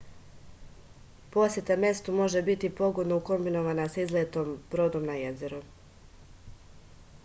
poseta 1.35 1.77
mestu 1.83 2.15
može 2.21 2.41
biti 2.47 2.73
pogodno 2.79 3.19
ukombinovana 3.23 3.85
sa 3.97 4.01
izletom 4.07 4.55
brodom 4.73 5.05
na 5.11 5.19
jezero 5.23 5.61